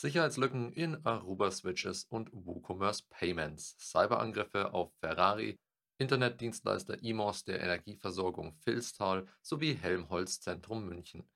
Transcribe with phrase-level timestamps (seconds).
[0.00, 5.58] Sicherheitslücken in Aruba-Switches und WooCommerce Payments, Cyberangriffe auf Ferrari,
[5.98, 11.28] Internetdienstleister EMOS der Energieversorgung Vilstal sowie Helmholtz Zentrum München.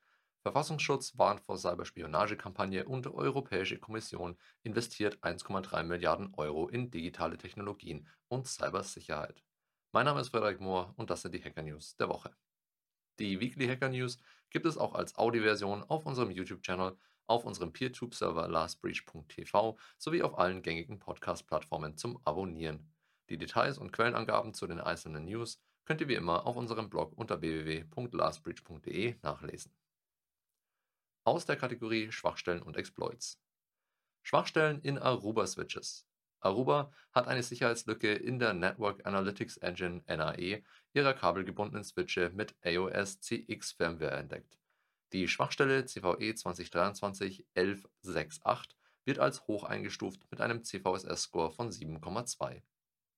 [0.42, 8.48] Verfassungsschutz warnt vor Cyberspionagekampagne und Europäische Kommission investiert 1,3 Milliarden Euro in digitale Technologien und
[8.48, 9.44] Cybersicherheit.
[9.92, 12.34] Mein Name ist Frederik Mohr und das sind die Hacker News der Woche.
[13.20, 14.18] Die Weekly Hacker News
[14.50, 16.96] gibt es auch als Audioversion auf unserem YouTube-Channel,
[17.28, 22.92] auf unserem PeerTube-Server lastbreach.tv sowie auf allen gängigen Podcast-Plattformen zum Abonnieren.
[23.28, 27.12] Die Details und Quellenangaben zu den einzelnen News könnt ihr wie immer auf unserem Blog
[27.16, 29.72] unter www.lastbreach.de nachlesen.
[31.24, 33.38] Aus der Kategorie Schwachstellen und Exploits.
[34.22, 36.06] Schwachstellen in Aruba-Switches.
[36.40, 43.72] Aruba hat eine Sicherheitslücke in der Network Analytics Engine (NAE) ihrer kabelgebundenen Switche mit AOS-CX
[43.72, 44.58] Firmware entdeckt.
[45.12, 48.68] Die Schwachstelle CVE 2023-1168
[49.06, 52.62] wird als hoch eingestuft mit einem CVSS-Score von 7,2.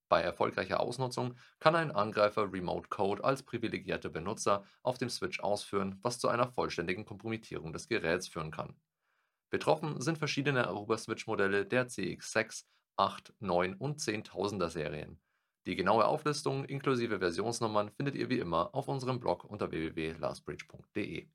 [0.09, 5.99] Bei erfolgreicher Ausnutzung kann ein Angreifer Remote Code als privilegierter Benutzer auf dem Switch ausführen,
[6.03, 8.77] was zu einer vollständigen Kompromittierung des Geräts führen kann.
[9.51, 12.65] Betroffen sind verschiedene Aruba-Switch-Modelle der CX6
[12.97, 15.21] 8, 9 und 10.000er Serien.
[15.67, 21.29] Die genaue Auflistung inklusive Versionsnummern findet ihr wie immer auf unserem Blog unter www.lastbridge.de.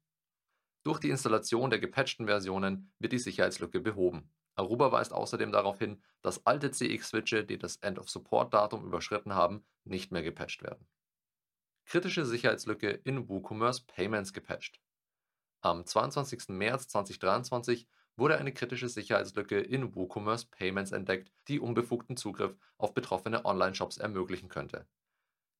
[0.85, 4.29] Durch die Installation der gepatchten Versionen wird die Sicherheitslücke behoben.
[4.53, 10.21] Aruba weist außerdem darauf hin, dass alte CX-Switche, die das End-of-Support-Datum überschritten haben, nicht mehr
[10.21, 10.87] gepatcht werden.
[11.85, 14.79] Kritische Sicherheitslücke in WooCommerce Payments gepatcht.
[15.61, 16.49] Am 22.
[16.49, 23.43] März 2023 wurde eine kritische Sicherheitslücke in WooCommerce Payments entdeckt, die unbefugten Zugriff auf betroffene
[23.43, 24.85] Online-Shops ermöglichen könnte.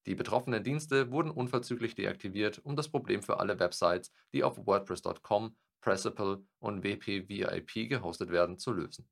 [0.08, 5.56] Die betroffenen Dienste wurden unverzüglich deaktiviert, um das Problem für alle Websites, die auf WordPress.com,
[5.82, 9.10] Pressable und WP-VIP gehostet werden, zu lösen.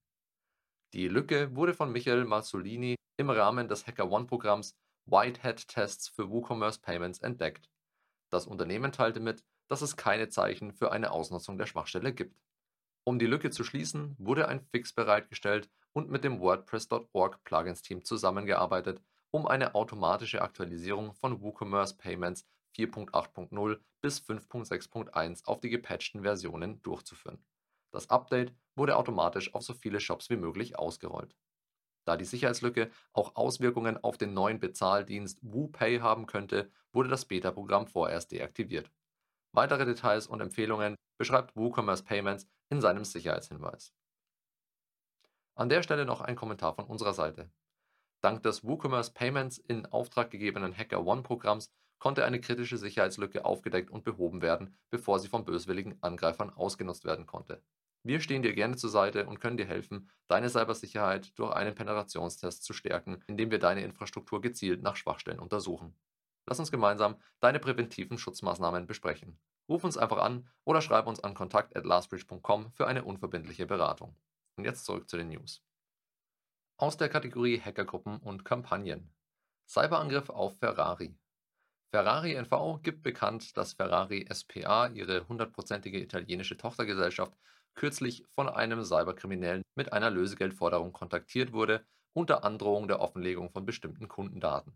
[0.94, 7.70] Die Lücke wurde von Michael Marzolini im Rahmen des HackerOne-Programms Whitehead-Tests für WooCommerce Payments entdeckt.
[8.30, 12.38] Das Unternehmen teilte mit, dass es keine Zeichen für eine Ausnutzung der Schwachstelle gibt.
[13.06, 19.02] Um die Lücke zu schließen, wurde ein Fix bereitgestellt und mit dem WordPress.org Plugins-Team zusammengearbeitet,
[19.34, 22.46] um eine automatische Aktualisierung von WooCommerce Payments
[22.78, 27.44] 4.8.0 bis 5.6.1 auf die gepatchten Versionen durchzuführen.
[27.92, 31.36] Das Update wurde automatisch auf so viele Shops wie möglich ausgerollt.
[32.06, 37.88] Da die Sicherheitslücke auch Auswirkungen auf den neuen Bezahldienst WooPay haben könnte, wurde das Beta-Programm
[37.88, 38.92] vorerst deaktiviert.
[39.52, 43.94] Weitere Details und Empfehlungen beschreibt WooCommerce Payments in seinem Sicherheitshinweis.
[45.56, 47.50] An der Stelle noch ein Kommentar von unserer Seite.
[48.24, 54.42] Dank des WooCommerce Payments in Auftrag gegebenen HackerOne-Programms konnte eine kritische Sicherheitslücke aufgedeckt und behoben
[54.42, 57.62] werden, bevor sie von böswilligen Angreifern ausgenutzt werden konnte.
[58.02, 62.64] Wir stehen dir gerne zur Seite und können dir helfen, deine Cybersicherheit durch einen Penetrationstest
[62.64, 65.94] zu stärken, indem wir deine Infrastruktur gezielt nach Schwachstellen untersuchen.
[66.46, 69.38] Lass uns gemeinsam deine präventiven Schutzmaßnahmen besprechen.
[69.68, 74.16] Ruf uns einfach an oder schreib uns an kontakt@lastbridge.com für eine unverbindliche Beratung.
[74.56, 75.62] Und jetzt zurück zu den News.
[76.78, 79.14] Aus der Kategorie Hackergruppen und Kampagnen.
[79.68, 81.16] Cyberangriff auf Ferrari.
[81.92, 87.38] Ferrari NV gibt bekannt, dass Ferrari SPA, ihre hundertprozentige italienische Tochtergesellschaft,
[87.76, 94.08] kürzlich von einem Cyberkriminellen mit einer Lösegeldforderung kontaktiert wurde, unter Androhung der Offenlegung von bestimmten
[94.08, 94.76] Kundendaten.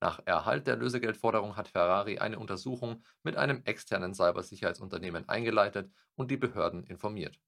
[0.00, 6.36] Nach Erhalt der Lösegeldforderung hat Ferrari eine Untersuchung mit einem externen Cybersicherheitsunternehmen eingeleitet und die
[6.38, 7.38] Behörden informiert.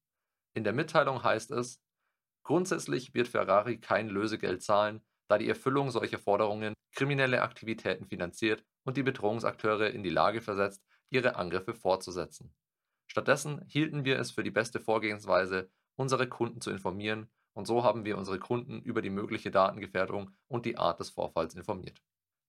[0.53, 1.81] In der Mitteilung heißt es,
[2.43, 8.97] grundsätzlich wird Ferrari kein Lösegeld zahlen, da die Erfüllung solcher Forderungen kriminelle Aktivitäten finanziert und
[8.97, 12.53] die Bedrohungsakteure in die Lage versetzt, ihre Angriffe fortzusetzen.
[13.07, 18.05] Stattdessen hielten wir es für die beste Vorgehensweise, unsere Kunden zu informieren, und so haben
[18.05, 22.01] wir unsere Kunden über die mögliche Datengefährdung und die Art des Vorfalls informiert.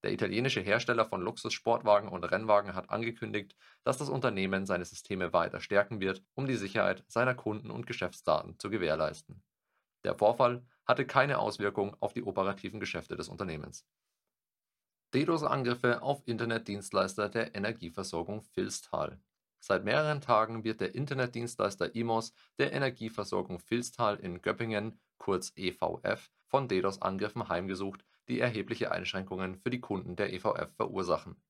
[0.02, 5.60] Der italienische Hersteller von Luxussportwagen und Rennwagen hat angekündigt, dass das Unternehmen seine Systeme weiter
[5.60, 9.42] stärken wird, um die Sicherheit seiner Kunden und Geschäftsdaten zu gewährleisten.
[10.04, 13.86] Der Vorfall hatte keine Auswirkung auf die operativen Geschäfte des Unternehmens.
[15.14, 19.20] DDoS-Angriffe auf Internetdienstleister der Energieversorgung Vilstal.
[19.58, 26.68] Seit mehreren Tagen wird der Internetdienstleister IMOS der Energieversorgung Vilstal in Göppingen, kurz EVF, von
[26.68, 31.42] DDoS-Angriffen heimgesucht die erhebliche Einschränkungen für die Kunden der EVF verursachen.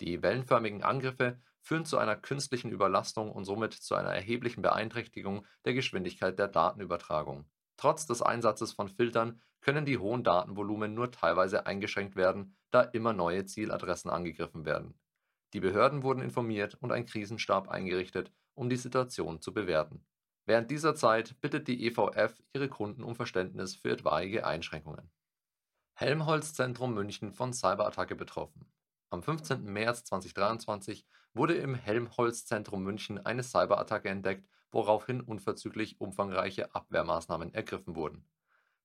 [0.00, 5.74] Die wellenförmigen Angriffe führen zu einer künstlichen Überlastung und somit zu einer erheblichen Beeinträchtigung der
[5.74, 7.48] Geschwindigkeit der Datenübertragung.
[7.76, 13.12] Trotz des Einsatzes von Filtern können die hohen Datenvolumen nur teilweise eingeschränkt werden, da immer
[13.12, 14.94] neue Zieladressen angegriffen werden.
[15.54, 20.04] Die Behörden wurden informiert und ein Krisenstab eingerichtet, um die Situation zu bewerten.
[20.46, 25.10] Während dieser Zeit bittet die EVF ihre Kunden um Verständnis für etwaige Einschränkungen.
[25.94, 28.66] Helmholtz-Zentrum München von Cyberattacke betroffen.
[29.10, 29.64] Am 15.
[29.64, 38.26] März 2023 wurde im Helmholtz-Zentrum München eine Cyberattacke entdeckt, woraufhin unverzüglich umfangreiche Abwehrmaßnahmen ergriffen wurden.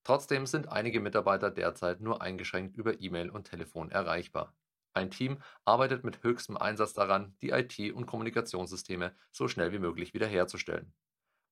[0.03, 4.55] Trotzdem sind einige Mitarbeiter derzeit nur eingeschränkt über E-Mail und Telefon erreichbar.
[4.93, 10.13] Ein Team arbeitet mit höchstem Einsatz daran, die IT- und Kommunikationssysteme so schnell wie möglich
[10.13, 10.93] wiederherzustellen.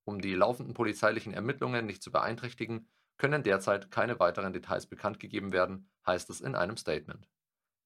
[0.04, 2.88] Um die laufenden polizeilichen Ermittlungen nicht zu beeinträchtigen,
[3.18, 7.28] können derzeit keine weiteren Details bekannt gegeben werden, heißt es in einem Statement.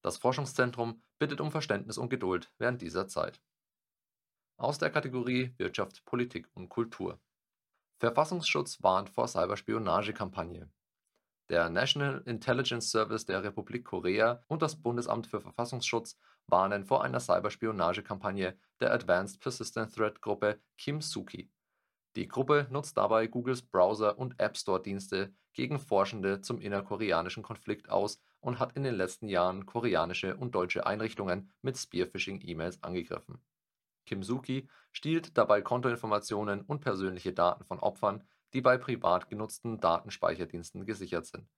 [0.02, 3.40] Das Forschungszentrum bittet um Verständnis und Geduld während dieser Zeit.
[4.62, 7.20] Aus der Kategorie Wirtschaft, Politik und Kultur.
[7.99, 10.70] Verfassungsschutz warnt vor Cyberspionagekampagne.
[11.49, 16.17] Der National Intelligence Service der Republik Korea und das Bundesamt für Verfassungsschutz
[16.47, 21.50] warnen vor einer Cyberspionagekampagne der Advanced Persistent Threat Gruppe Kim-Suki
[22.14, 28.59] die Gruppe nutzt dabei Googles Browser und App-Store-Dienste gegen Forschende zum innerkoreanischen Konflikt aus und
[28.59, 33.41] hat in den letzten Jahren koreanische und deutsche Einrichtungen mit Spearphishing-E-Mails angegriffen.
[34.04, 40.84] Kim Suki stiehlt dabei Kontoinformationen und persönliche Daten von Opfern, die bei privat genutzten Datenspeicherdiensten
[40.84, 41.49] gesichert sind.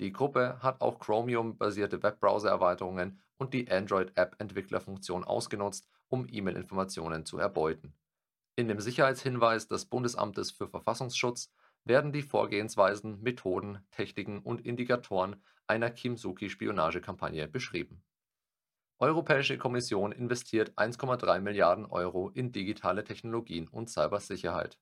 [0.00, 7.94] Die Gruppe hat auch Chromium-basierte Webbrowser-Erweiterungen und die Android-App-Entwicklerfunktion ausgenutzt, um E-Mail-Informationen zu erbeuten
[8.54, 11.50] in dem Sicherheitshinweis des Bundesamtes für Verfassungsschutz
[11.84, 18.04] werden die Vorgehensweisen, Methoden, Techniken und Indikatoren einer Kim-Suki-Spionagekampagne beschrieben.
[19.02, 24.78] Europäische Kommission investiert 1,3 Milliarden Euro in digitale Technologien und Cybersicherheit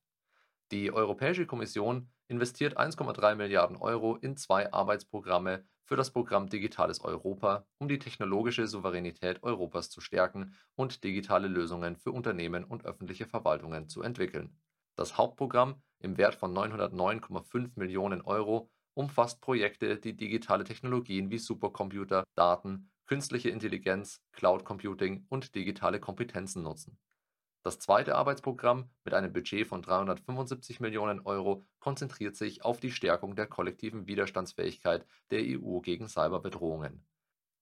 [0.71, 7.67] die Europäische Kommission investiert 1,3 Milliarden Euro in zwei Arbeitsprogramme für das Programm Digitales Europa,
[7.79, 13.89] um die technologische Souveränität Europas zu stärken und digitale Lösungen für Unternehmen und öffentliche Verwaltungen
[13.89, 14.57] zu entwickeln.
[14.95, 22.23] Das Hauptprogramm im Wert von 909,5 Millionen Euro umfasst Projekte, die digitale Technologien wie Supercomputer,
[22.37, 26.99] Daten, künstliche Intelligenz, Cloud Computing und digitale Kompetenzen nutzen
[27.63, 33.37] das zweite Arbeitsprogramm mit einem Budget von 375 Millionen Euro konzentriert sich auf die Stärkung
[33.37, 37.05] der kollektiven Widerstandsfähigkeit der EU gegen Cyberbedrohungen.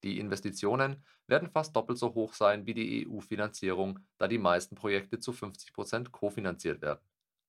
[0.04, 5.18] Die Investitionen werden fast doppelt so hoch sein wie die EU-Finanzierung, da die meisten Projekte
[5.18, 7.00] zu 50 Prozent kofinanziert werden.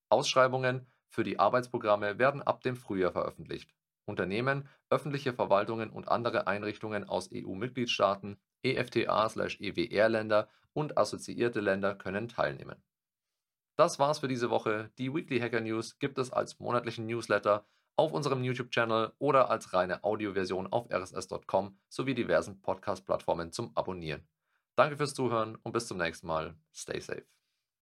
[0.08, 3.72] Ausschreibungen für die Arbeitsprogramme werden ab dem Frühjahr veröffentlicht.
[4.04, 12.82] Unternehmen, öffentliche Verwaltungen und andere Einrichtungen aus EU-Mitgliedstaaten EFTA/EWR-Länder und assoziierte Länder können teilnehmen.
[13.76, 14.90] Das war's für diese Woche.
[14.98, 17.66] Die Weekly Hacker News gibt es als monatlichen Newsletter
[17.96, 24.26] auf unserem YouTube-Channel oder als reine Audioversion auf rss.com sowie diversen Podcast-Plattformen zum Abonnieren.
[24.76, 26.54] Danke fürs Zuhören und bis zum nächsten Mal.
[26.74, 27.39] Stay safe.